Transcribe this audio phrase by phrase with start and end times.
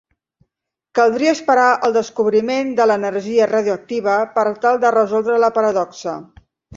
[0.99, 6.17] Caldria esperar al descobriment de l'energia radioactiva per tal de resoldre la paradoxa.